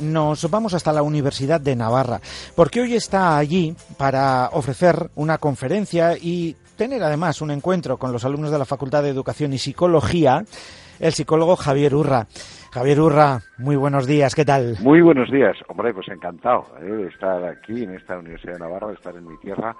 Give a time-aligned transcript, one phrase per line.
[0.00, 2.20] Nos vamos hasta la Universidad de Navarra,
[2.54, 8.24] porque hoy está allí para ofrecer una conferencia y tener además un encuentro con los
[8.24, 10.44] alumnos de la Facultad de Educación y Psicología,
[11.00, 12.28] el psicólogo Javier Urra.
[12.70, 14.76] Javier Urra, muy buenos días, ¿qué tal?
[14.82, 16.84] Muy buenos días, hombre, pues encantado ¿eh?
[16.84, 19.74] de estar aquí en esta Universidad de Navarra, de estar en mi tierra,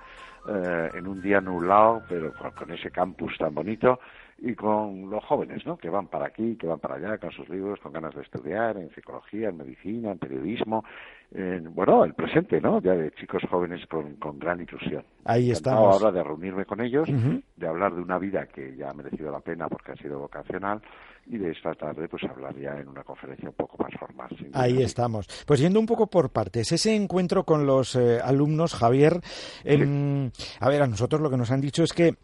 [0.48, 4.01] eh, en un día nublado, pero con ese campus tan bonito
[4.41, 5.77] y con los jóvenes, ¿no?
[5.77, 8.77] Que van para aquí, que van para allá, con sus libros, con ganas de estudiar
[8.77, 10.84] en psicología, en medicina, en periodismo,
[11.33, 12.80] en, bueno, el presente, ¿no?
[12.80, 15.05] Ya de chicos jóvenes con, con gran ilusión.
[15.25, 16.03] Ahí estamos.
[16.03, 17.08] ahora de reunirme con ellos,
[17.56, 20.80] de hablar de una vida que ya ha merecido la pena porque ha sido vocacional
[21.27, 24.28] y de esta tarde pues hablar ya en una conferencia un poco más formal.
[24.55, 25.27] Ahí estamos.
[25.47, 29.20] Pues yendo un poco por partes, ese encuentro con los eh, alumnos, Javier,
[29.64, 30.30] em,
[30.61, 32.14] a ver, a nosotros lo que nos han dicho es que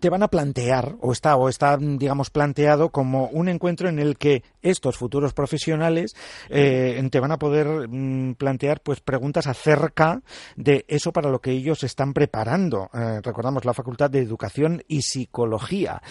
[0.00, 4.16] te van a plantear, o está, o está, digamos, planteado como un encuentro en el
[4.16, 6.14] que estos futuros profesionales
[6.48, 10.22] eh, te van a poder mm, plantear pues preguntas acerca
[10.56, 12.90] de eso para lo que ellos están preparando.
[12.92, 16.02] Eh, recordamos la Facultad de Educación y Psicología.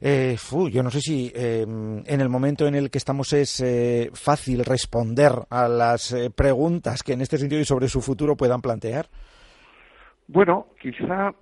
[0.00, 0.36] Eh,
[0.70, 3.62] yo no sé si em, en el momento en el que estamos es
[4.14, 9.08] fácil responder a las preguntas que en este sentido y sobre su futuro puedan plantear.
[10.30, 11.32] Bueno, quizá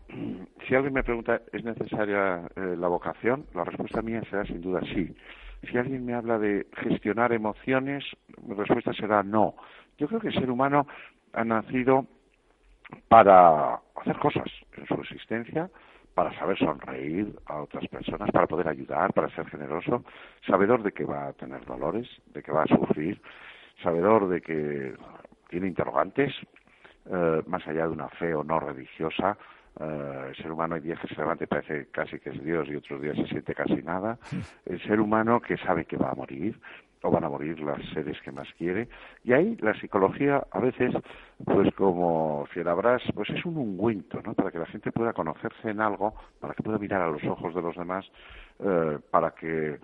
[0.69, 3.45] si alguien me pregunta, ¿es necesaria eh, la vocación?
[3.53, 5.13] La respuesta mía será sin duda sí.
[5.69, 8.05] Si alguien me habla de gestionar emociones,
[8.47, 9.57] mi respuesta será no.
[9.99, 10.87] Yo creo que el ser humano
[11.33, 12.07] ha nacido
[13.09, 15.69] para hacer cosas en su existencia,
[16.15, 20.05] para saber sonreír a otras personas, para poder ayudar, para ser generoso,
[20.47, 23.21] sabedor de que va a tener dolores, de que va a sufrir,
[23.83, 24.95] sabedor de que
[25.49, 26.33] tiene interrogantes,
[27.11, 29.37] eh, más allá de una fe o no religiosa,
[29.79, 32.67] eh, el ser humano hay días que se levanta y parece casi que es Dios
[32.69, 34.19] y otros días se siente casi nada.
[34.65, 36.59] El ser humano que sabe que va a morir
[37.03, 38.89] o van a morir las seres que más quiere.
[39.23, 40.95] Y ahí la psicología a veces,
[41.45, 44.35] pues como Fierabras, pues es un ungüento, ¿no?
[44.35, 47.55] Para que la gente pueda conocerse en algo, para que pueda mirar a los ojos
[47.55, 48.07] de los demás,
[48.61, 49.79] eh, para que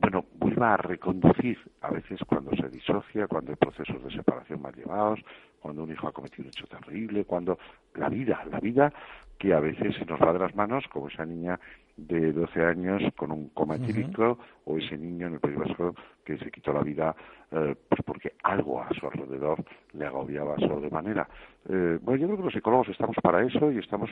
[0.00, 4.74] bueno, vuelva a reconducir a veces cuando se disocia, cuando hay procesos de separación mal
[4.74, 5.20] llevados,
[5.60, 7.58] cuando un hijo ha cometido un hecho terrible, cuando
[7.94, 8.92] la vida, la vida
[9.38, 11.58] que a veces se nos va de las manos, como esa niña
[11.96, 15.94] de 12 años con un coma etílico o ese niño en el País Vasco
[16.24, 17.16] que se quitó la vida
[17.50, 21.26] eh, pues porque algo a su alrededor le agobiaba sobremanera.
[21.68, 24.10] Eh, bueno, yo creo que los psicólogos estamos para eso y estamos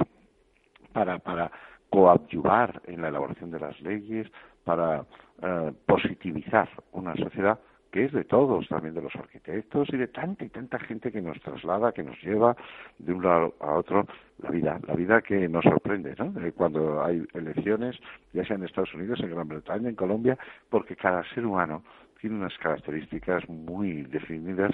[0.93, 1.51] para, para
[1.91, 4.29] coadyuvar en la elaboración de las leyes,
[4.65, 5.05] para
[5.43, 7.59] eh, positivizar una sociedad
[7.95, 11.23] que es de todos, también de los arquitectos y de tanta y tanta gente que
[11.23, 12.57] nos traslada, que nos lleva
[12.99, 14.05] de un lado a otro
[14.39, 16.35] la vida, la vida que nos sorprende, ¿no?
[16.45, 17.97] Eh, cuando hay elecciones,
[18.33, 20.37] ya sea en Estados Unidos, en Gran Bretaña, en Colombia,
[20.71, 21.85] porque cada ser humano
[22.21, 24.73] tiene unas características muy definidas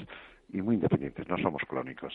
[0.50, 2.14] y muy independientes, no somos clónicos.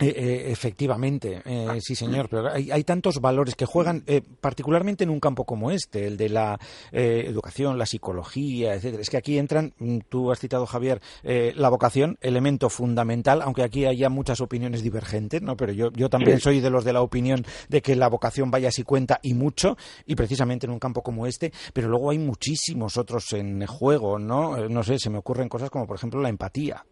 [0.00, 4.02] Eh, eh, efectivamente, eh, sí señor, pero hay, tantos valores que juegan,
[4.40, 6.58] particularmente en un campo como este, el de la
[6.90, 9.02] educación, la psicología, etcétera.
[9.02, 13.84] Es que aquí entran, mm, tú has citado Javier, la vocación, elemento fundamental, aunque aquí
[13.84, 15.56] haya muchas opiniones divergentes, ¿no?
[15.56, 18.72] Pero yo, yo también soy de los de la opinión de que la vocación vaya
[18.72, 19.76] si cuenta y mucho,
[20.06, 24.68] y precisamente en un campo como este, pero luego hay muchísimos otros en juego, ¿no?
[24.68, 26.84] No sé, se me ocurren cosas como por ejemplo la empatía.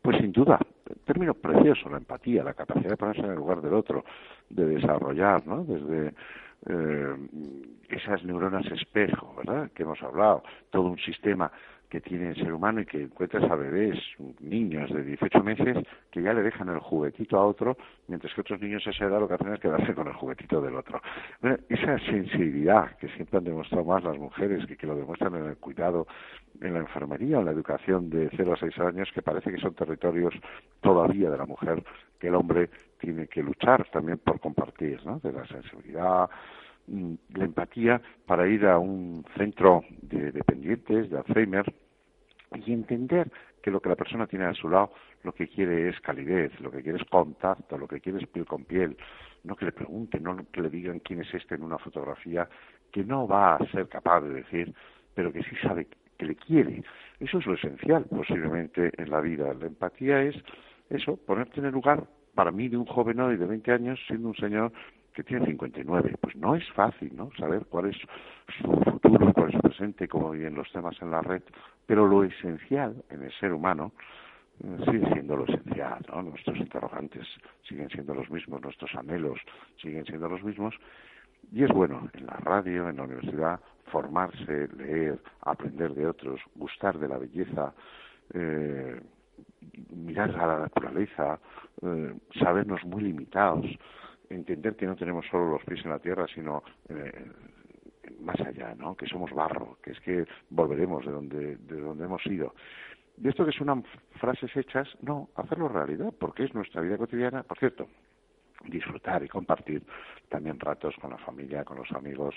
[0.00, 0.58] Pues sin duda,
[1.04, 4.04] término precioso, la empatía, la capacidad de ponerse en el lugar del otro,
[4.50, 5.64] de desarrollar, ¿no?
[5.64, 6.14] Desde
[6.66, 7.16] eh,
[7.88, 9.70] esas neuronas espejo, ¿verdad?
[9.72, 11.50] Que hemos hablado, todo un sistema
[11.94, 13.96] que tiene el ser humano y que encuentras a bebés,
[14.40, 15.78] niños de 18 meses
[16.10, 17.76] que ya le dejan el juguetito a otro,
[18.08, 20.60] mientras que otros niños a esa edad lo que hacen es quedarse con el juguetito
[20.60, 21.00] del otro.
[21.68, 25.56] esa sensibilidad que siempre han demostrado más las mujeres, que, que lo demuestran en el
[25.58, 26.08] cuidado,
[26.60, 29.74] en la enfermería, en la educación de 0 a 6 años, que parece que son
[29.74, 30.34] territorios
[30.80, 31.80] todavía de la mujer,
[32.18, 35.20] que el hombre tiene que luchar también por compartir, ¿no?
[35.20, 36.28] De la sensibilidad,
[36.88, 41.72] mm, la empatía para ir a un centro de dependientes de Alzheimer
[42.54, 43.30] y entender
[43.62, 44.92] que lo que la persona tiene a su lado
[45.22, 48.44] lo que quiere es calidez, lo que quiere es contacto, lo que quiere es piel
[48.44, 48.96] con piel,
[49.42, 52.48] no que le pregunten, no que le digan quién es este en una fotografía,
[52.92, 54.74] que no va a ser capaz de decir,
[55.14, 55.88] pero que sí sabe
[56.18, 56.82] que le quiere.
[57.20, 59.52] Eso es lo esencial posiblemente en la vida.
[59.54, 60.36] La empatía es
[60.90, 62.04] eso, ponerte en el lugar
[62.34, 64.72] para mí de un joven hoy de 20 años siendo un señor
[65.14, 66.16] que tiene 59.
[66.20, 67.30] Pues no es fácil, ¿no?
[67.38, 67.96] Saber cuál es
[68.60, 71.42] su futuro, cuál es su presente, como viven los temas en la red,
[71.86, 73.92] pero lo esencial en el ser humano
[74.62, 76.22] eh, sigue siendo lo esencial, ¿no?
[76.22, 77.26] Nuestros interrogantes
[77.68, 79.38] siguen siendo los mismos, nuestros anhelos
[79.80, 80.74] siguen siendo los mismos,
[81.52, 86.98] y es bueno en la radio, en la universidad, formarse, leer, aprender de otros, gustar
[86.98, 87.74] de la belleza,
[88.32, 89.00] eh,
[89.90, 91.38] mirar a la naturaleza,
[91.82, 93.66] eh, sabernos muy limitados,
[94.30, 97.30] entender que no tenemos solo los pies en la tierra, sino eh,
[98.20, 98.96] más allá, ¿no?
[98.96, 102.54] Que somos barro, que es que volveremos de donde, de donde hemos ido.
[103.16, 103.84] De esto que suenan
[104.20, 107.42] frases hechas, no, hacerlo realidad, porque es nuestra vida cotidiana.
[107.42, 107.86] Por cierto,
[108.66, 109.82] disfrutar y compartir
[110.28, 112.34] también ratos con la familia, con los amigos,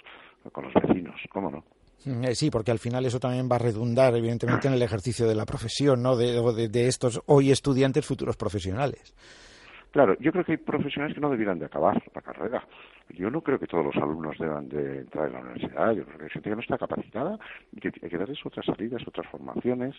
[0.51, 1.63] con los vecinos, ¿cómo no?
[2.05, 5.27] Mm, eh, sí, porque al final eso también va a redundar, evidentemente, en el ejercicio
[5.27, 6.15] de la profesión, ¿no?
[6.15, 9.15] De, de estos hoy estudiantes futuros profesionales.
[9.91, 12.63] Claro, yo creo que hay profesionales que no debieran de acabar la carrera.
[13.17, 15.91] Yo no creo que todos los alumnos deban de entrar en la universidad.
[15.93, 17.39] Yo creo que hay gente que no está capacitada
[17.71, 19.95] y que hay que darles otras salidas, otras formaciones.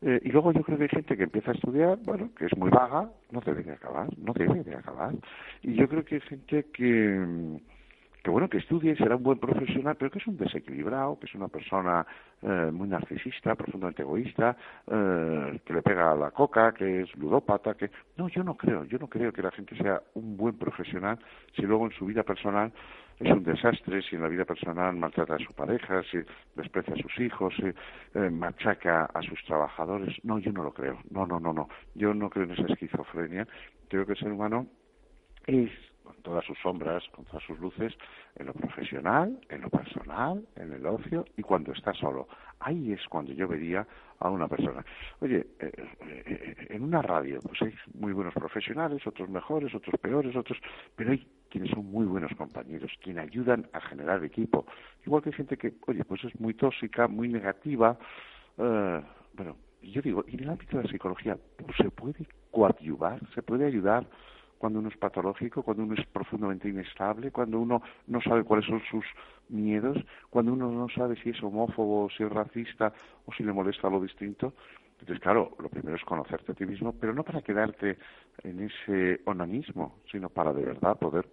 [0.00, 2.56] Eh, y luego yo creo que hay gente que empieza a estudiar, bueno, que es
[2.56, 5.14] muy vaga, no debe de acabar, no debe de acabar.
[5.62, 7.60] Y yo creo que hay gente que
[8.22, 11.34] que bueno, que estudie, será un buen profesional, pero que es un desequilibrado, que es
[11.34, 12.06] una persona
[12.40, 17.74] eh, muy narcisista, profundamente egoísta, eh, que le pega a la coca, que es ludópata,
[17.74, 17.90] que...
[18.16, 21.18] No, yo no creo, yo no creo que la gente sea un buen profesional
[21.56, 22.72] si luego en su vida personal
[23.18, 26.18] es un desastre, si en la vida personal maltrata a su pareja, si
[26.56, 27.66] desprecia a sus hijos, si
[28.18, 30.16] eh, machaca a sus trabajadores.
[30.24, 30.98] No, yo no lo creo.
[31.10, 31.68] No, no, no, no.
[31.94, 33.46] Yo no creo en esa esquizofrenia.
[33.88, 34.66] Creo que el ser humano
[35.46, 35.70] es
[36.12, 37.94] con todas sus sombras, con todas sus luces,
[38.36, 42.28] en lo profesional, en lo personal, en el ocio y cuando está solo.
[42.60, 43.86] Ahí es cuando yo vería
[44.20, 44.84] a una persona.
[45.20, 45.72] Oye, eh,
[46.26, 50.58] eh, en una radio, pues hay muy buenos profesionales, otros mejores, otros peores, otros,
[50.94, 54.66] pero hay quienes son muy buenos compañeros, quienes ayudan a generar equipo.
[55.04, 57.98] Igual que hay gente que, oye, pues es muy tóxica, muy negativa.
[58.58, 59.00] Eh,
[59.34, 63.42] bueno, yo digo, y en el ámbito de la psicología, pues se puede coadyuvar, se
[63.42, 64.06] puede ayudar
[64.62, 68.80] cuando uno es patológico, cuando uno es profundamente inestable, cuando uno no sabe cuáles son
[68.88, 69.04] sus
[69.48, 69.98] miedos,
[70.30, 72.92] cuando uno no sabe si es homófobo, si es racista
[73.26, 74.54] o si le molesta lo distinto.
[75.00, 77.98] Entonces, claro, lo primero es conocerte a ti mismo, pero no para quedarte
[78.44, 81.26] en ese onanismo, sino para de verdad poder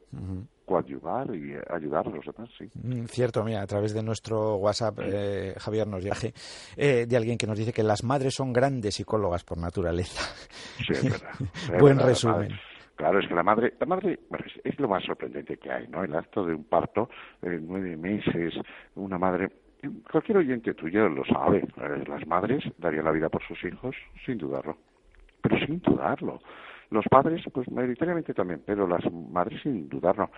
[0.66, 2.68] coadyuvar y ayudar a los demás, sí.
[2.82, 6.34] Mm, cierto, mira, a través de nuestro WhatsApp, eh, Javier nos viaje
[6.76, 10.24] eh, de alguien que nos dice que las madres son grandes psicólogas por naturaleza.
[10.78, 11.34] Sí, es verdad.
[11.80, 12.58] Buen resumen.
[13.00, 14.20] Claro, es que la madre, la madre
[14.62, 16.04] es lo más sorprendente que hay, ¿no?
[16.04, 17.10] El acto de un parto,
[17.42, 18.54] eh, nueve meses,
[18.96, 19.50] una madre,
[20.12, 24.38] cualquier oyente tuyo lo sabe, eh, las madres darían la vida por sus hijos, sin
[24.38, 24.76] dudarlo,
[25.42, 26.42] pero sin dudarlo.
[26.92, 30.30] Los padres, pues mayoritariamente también, pero las madres sin dudarlo.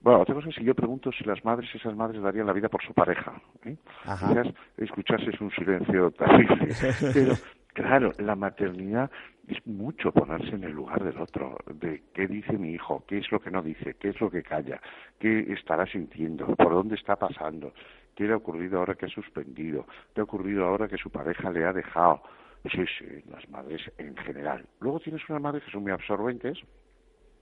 [0.00, 2.70] Bueno, otra cosa es si yo pregunto si las madres, esas madres darían la vida
[2.70, 3.34] por su pareja.
[3.66, 3.76] ¿eh?
[4.04, 4.46] Quizás
[4.78, 6.74] escucharse es un silencio terrible,
[7.12, 7.34] pero
[7.76, 9.10] Claro, la maternidad
[9.46, 13.30] es mucho ponerse en el lugar del otro, de qué dice mi hijo, qué es
[13.30, 14.80] lo que no dice, qué es lo que calla,
[15.18, 17.74] qué estará sintiendo, por dónde está pasando,
[18.14, 21.50] qué le ha ocurrido ahora que ha suspendido, qué ha ocurrido ahora que su pareja
[21.50, 22.22] le ha dejado.
[22.64, 24.64] Sí, sí, las madres en general.
[24.80, 26.56] Luego tienes unas madres que son muy absorbentes,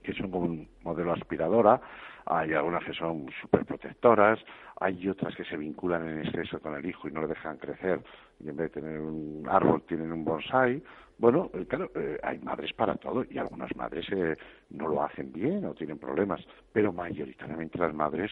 [0.05, 1.81] que son como un modelo aspiradora,
[2.27, 4.39] hay algunas que son superprotectoras,
[4.81, 8.01] hay otras que se vinculan en exceso con el hijo y no le dejan crecer,
[8.41, 10.83] y en vez de tener un árbol tienen un bonsai.
[11.19, 14.37] Bueno, eh, claro, eh, hay madres para todo y algunas madres eh,
[14.71, 16.41] no lo hacen bien o tienen problemas,
[16.73, 18.31] pero mayoritariamente las madres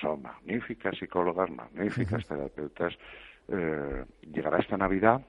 [0.00, 2.96] son magníficas psicólogas, magníficas terapeutas.
[4.22, 5.20] llegará esta Navidad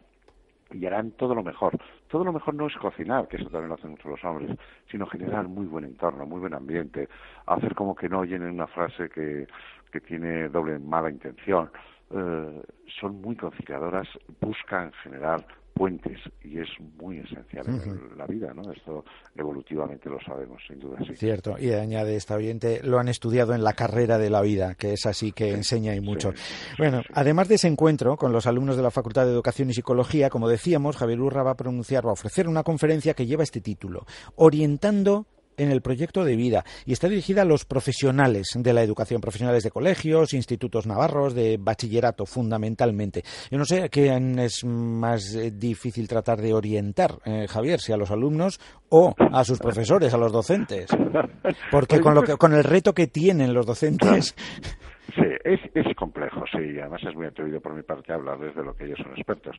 [0.73, 1.77] y harán todo lo mejor.
[2.07, 4.57] Todo lo mejor no es cocinar, que eso también lo hacen muchos los hombres,
[4.89, 7.07] sino generar muy buen entorno, muy buen ambiente,
[7.45, 9.47] hacer como que no oyen en una frase que,
[9.91, 11.69] que tiene doble mala intención.
[12.11, 12.63] Eh,
[12.99, 14.07] son muy conciliadoras,
[14.39, 18.71] buscan generar puentes y es muy esencial en la vida, ¿no?
[18.71, 19.03] Esto
[19.35, 20.97] evolutivamente lo sabemos, sin duda.
[21.05, 21.15] Sí.
[21.15, 24.93] Cierto, y añade esta oyente, lo han estudiado en la carrera de la vida, que
[24.93, 26.33] es así que enseña y mucho.
[26.77, 30.29] bueno, además de ese encuentro con los alumnos de la Facultad de Educación y Psicología,
[30.29, 33.61] como decíamos, Javier Urra va a pronunciar, va a ofrecer una conferencia que lleva este
[33.61, 35.25] título, Orientando
[35.57, 39.63] en el proyecto de vida y está dirigida a los profesionales de la educación, profesionales
[39.63, 43.23] de colegios, institutos navarros, de bachillerato fundamentalmente.
[43.49, 47.93] Yo no sé a quién es más eh, difícil tratar de orientar, eh, Javier, si
[47.93, 50.89] a los alumnos o a sus profesores, a los docentes.
[51.71, 54.35] Porque con, lo que, con el reto que tienen los docentes.
[55.15, 58.73] Sí, es, es complejo, sí, además es muy atrevido por mi parte hablar desde lo
[58.75, 59.55] que ellos son expertos.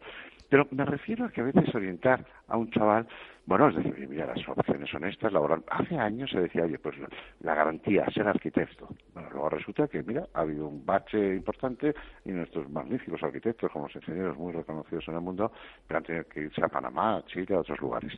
[0.49, 3.07] Pero me refiero a que a veces orientar a un chaval,
[3.47, 5.63] bueno, es decir, mira, las opciones son estas, laboral.
[5.71, 6.97] Hace años se decía, oye, pues
[7.41, 8.89] la garantía, ser arquitecto.
[9.13, 13.87] Bueno, luego resulta que, mira, ha habido un bache importante y nuestros magníficos arquitectos, como
[13.87, 15.53] los ingenieros muy reconocidos en el mundo,
[15.91, 18.13] han tenido que irse a Panamá, Chile, a otros lugares.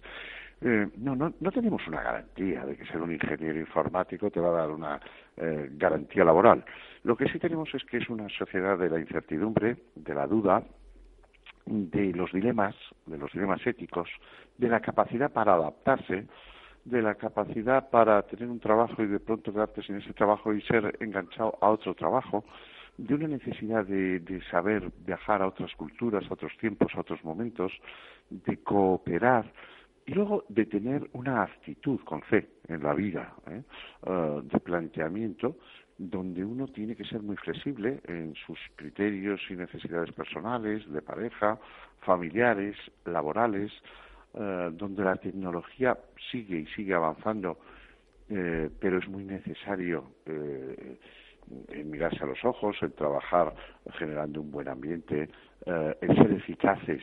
[0.60, 4.48] Eh, no, no, no tenemos una garantía de que ser un ingeniero informático te va
[4.48, 5.00] a dar una
[5.36, 6.64] eh, garantía laboral.
[7.02, 10.62] Lo que sí tenemos es que es una sociedad de la incertidumbre, de la duda,
[11.66, 12.74] de los dilemas,
[13.06, 14.08] de los dilemas éticos,
[14.56, 16.26] de la capacidad para adaptarse,
[16.84, 20.62] de la capacidad para tener un trabajo y de pronto quedarte sin ese trabajo y
[20.62, 22.44] ser enganchado a otro trabajo,
[22.96, 27.22] de una necesidad de, de, saber viajar a otras culturas, a otros tiempos, a otros
[27.24, 27.72] momentos,
[28.30, 29.52] de cooperar,
[30.06, 33.62] y luego de tener una actitud con fe en la vida, ¿eh?
[34.08, 35.56] uh, de planteamiento,
[35.98, 41.58] donde uno tiene que ser muy flexible en sus criterios y necesidades personales, de pareja,
[42.00, 43.72] familiares, laborales,
[44.34, 45.96] uh, donde la tecnología
[46.30, 47.58] sigue y sigue avanzando,
[48.28, 50.98] eh, pero es muy necesario eh,
[51.84, 53.54] mirarse a los ojos, en trabajar
[53.98, 55.30] generando un buen ambiente,
[55.64, 57.02] eh, en ser eficaces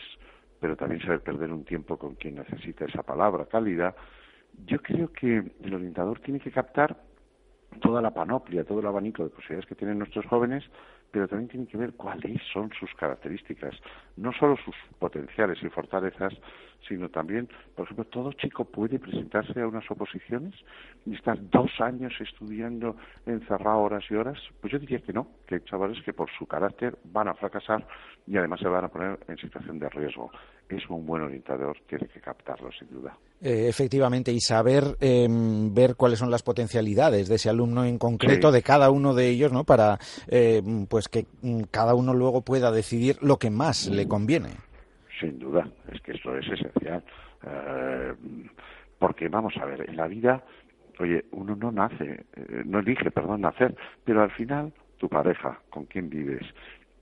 [0.63, 3.93] pero también saber perder un tiempo con quien necesita esa palabra cálida,
[4.65, 6.95] yo creo que el orientador tiene que captar
[7.79, 10.63] toda la panoplia, todo el abanico de posibilidades que tienen nuestros jóvenes,
[11.11, 13.75] pero también tiene que ver cuáles son sus características,
[14.17, 16.33] no solo sus potenciales y fortalezas,
[16.87, 20.53] sino también, por ejemplo, todo chico puede presentarse a unas oposiciones
[21.05, 24.37] y estar dos años estudiando encerrado horas y horas.
[24.61, 27.85] Pues yo diría que no, que hay chavales que por su carácter van a fracasar
[28.25, 30.31] y además se van a poner en situación de riesgo.
[30.69, 33.15] Es un buen orientador, tiene que captarlo sin duda.
[33.41, 38.51] Eh, efectivamente, y saber em, ver cuáles son las potencialidades de ese alumno en concreto,
[38.51, 39.65] de cada uno de ellos, ¿no?
[39.65, 44.51] Para em, pues que mm, cada uno luego pueda decidir lo que más le conviene.
[45.23, 47.01] Sin duda, es que eso es esencial.
[47.47, 48.13] Eh,
[48.99, 50.43] porque vamos a ver, en la vida,
[50.99, 55.85] oye, uno no nace, eh, no elige, perdón, nacer, pero al final tu pareja, con
[55.85, 56.43] quién vives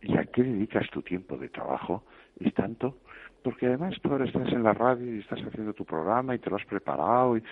[0.03, 2.03] y a qué dedicas tu tiempo de trabajo
[2.39, 2.97] es tanto,
[3.43, 6.51] porque además tú ahora estás en la radio y estás haciendo tu programa y te
[6.51, 7.43] lo has preparado y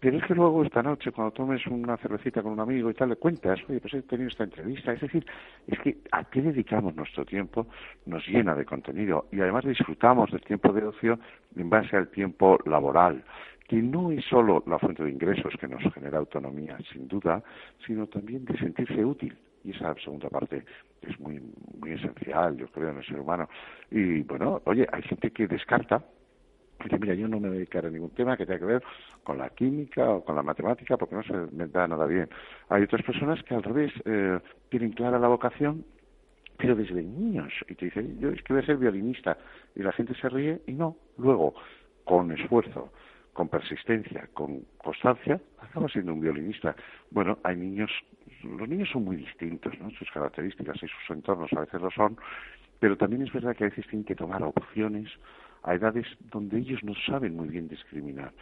[0.00, 3.10] pero es que luego esta noche, cuando tomes una cervecita con un amigo y tal,
[3.10, 4.94] le cuentas, oye, pues he tenido esta entrevista.
[4.94, 5.26] Es decir,
[5.66, 7.66] es que a qué dedicamos nuestro tiempo
[8.06, 11.18] nos llena de contenido y además disfrutamos del tiempo de ocio
[11.54, 13.22] en base al tiempo laboral,
[13.68, 17.42] que no es solo la fuente de ingresos que nos genera autonomía, sin duda,
[17.86, 19.36] sino también de sentirse útil.
[19.64, 20.64] Y esa segunda parte
[21.02, 21.42] es muy,
[21.78, 23.50] muy esencial, yo creo, en el ser humano.
[23.90, 26.02] Y bueno, oye, hay gente que descarta
[27.00, 28.82] Mira, yo no me voy a a ningún tema que tenga que ver
[29.22, 32.28] con la química o con la matemática porque no se me da nada bien.
[32.68, 35.84] Hay otras personas que al revés eh, tienen clara la vocación,
[36.56, 37.52] pero desde niños.
[37.68, 39.36] Y te dicen, yo es que voy a ser violinista.
[39.74, 40.96] Y la gente se ríe y no.
[41.18, 41.54] Luego,
[42.04, 42.92] con esfuerzo,
[43.32, 46.74] con persistencia, con constancia, acaba siendo un violinista.
[47.10, 47.90] Bueno, hay niños,
[48.42, 49.90] los niños son muy distintos, ¿no?
[49.90, 52.16] Sus características y sus entornos a veces lo son,
[52.78, 55.08] pero también es verdad que a veces tienen que tomar opciones
[55.62, 58.32] a edades donde ellos no saben muy bien discriminar.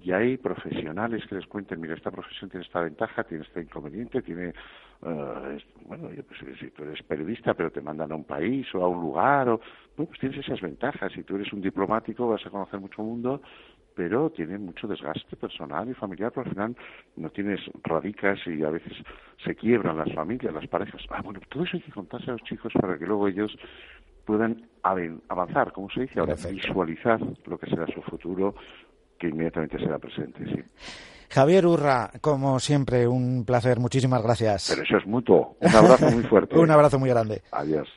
[0.00, 4.22] Y hay profesionales que les cuenten, mira, esta profesión tiene esta ventaja, tiene este inconveniente,
[4.22, 4.54] tiene,
[5.02, 8.84] uh, bueno, yo pues, si tú eres periodista, pero te mandan a un país o
[8.84, 9.60] a un lugar, o,
[9.96, 11.12] pues tienes esas ventajas.
[11.12, 13.42] Si tú eres un diplomático, vas a conocer mucho mundo,
[13.98, 16.76] pero tiene mucho desgaste personal y familiar, porque al final
[17.16, 18.92] no tienes radicas y a veces
[19.44, 21.02] se quiebran las familias, las parejas.
[21.10, 23.50] Ah, bueno, todo eso hay que contarse a los chicos para que luego ellos
[24.28, 28.54] puedan avanzar, como se dice ahora, visualizar lo que será su futuro,
[29.18, 30.44] que inmediatamente será presente.
[30.44, 30.62] Sí.
[31.30, 33.78] Javier Urra, como siempre, un placer.
[33.80, 34.68] Muchísimas gracias.
[34.68, 35.56] Pero eso es mutuo.
[35.60, 36.58] Un abrazo muy fuerte.
[36.58, 37.40] un abrazo muy grande.
[37.52, 37.88] Adiós.